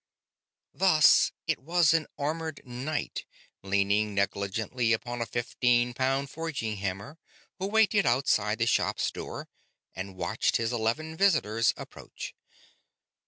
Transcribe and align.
Thus 0.73 1.31
it 1.45 1.59
was 1.59 1.93
an 1.93 2.07
armored 2.17 2.61
knight, 2.65 3.23
leaning 3.61 4.15
negligently 4.15 4.93
upon 4.93 5.21
a 5.21 5.27
fifteen 5.27 5.93
pound 5.93 6.31
forging 6.31 6.77
hammer, 6.77 7.19
who 7.59 7.67
waited 7.67 8.07
outside 8.07 8.57
the 8.57 8.65
shop's 8.65 9.11
door 9.11 9.47
and 9.95 10.17
watched 10.17 10.57
his 10.57 10.73
eleven 10.73 11.15
visitors 11.15 11.71
approach. 11.77 12.33